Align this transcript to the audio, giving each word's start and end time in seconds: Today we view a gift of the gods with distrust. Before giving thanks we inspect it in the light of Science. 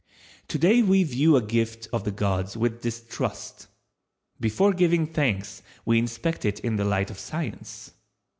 Today 0.47 0.81
we 0.81 1.03
view 1.03 1.35
a 1.35 1.43
gift 1.43 1.87
of 1.93 2.05
the 2.05 2.11
gods 2.11 2.57
with 2.57 2.81
distrust. 2.81 3.67
Before 4.39 4.73
giving 4.73 5.05
thanks 5.05 5.61
we 5.85 5.99
inspect 5.99 6.43
it 6.43 6.59
in 6.61 6.77
the 6.77 6.85
light 6.85 7.11
of 7.11 7.19
Science. 7.19 7.91